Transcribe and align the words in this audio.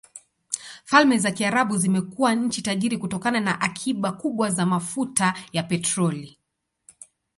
Falme 0.83 1.17
za 1.19 1.31
Kiarabu 1.31 1.77
zimekuwa 1.77 2.35
nchi 2.35 2.61
tajiri 2.61 2.97
kutokana 2.97 3.39
na 3.39 3.61
akiba 3.61 4.11
kubwa 4.11 4.49
za 4.49 4.65
mafuta 4.65 5.33
ya 5.53 5.63
petroli. 5.63 6.37